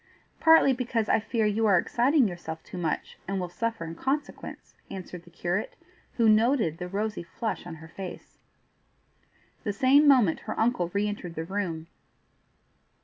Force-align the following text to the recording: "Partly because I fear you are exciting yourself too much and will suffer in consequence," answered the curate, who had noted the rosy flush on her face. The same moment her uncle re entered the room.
"Partly 0.39 0.73
because 0.73 1.07
I 1.07 1.19
fear 1.19 1.45
you 1.45 1.67
are 1.67 1.77
exciting 1.77 2.27
yourself 2.27 2.63
too 2.63 2.79
much 2.79 3.19
and 3.27 3.39
will 3.39 3.49
suffer 3.49 3.85
in 3.85 3.93
consequence," 3.93 4.73
answered 4.89 5.25
the 5.25 5.29
curate, 5.29 5.75
who 6.13 6.23
had 6.23 6.33
noted 6.33 6.77
the 6.79 6.87
rosy 6.87 7.21
flush 7.21 7.67
on 7.67 7.75
her 7.75 7.87
face. 7.87 8.39
The 9.63 9.73
same 9.73 10.07
moment 10.07 10.39
her 10.49 10.59
uncle 10.59 10.89
re 10.91 11.07
entered 11.07 11.35
the 11.35 11.45
room. 11.45 11.85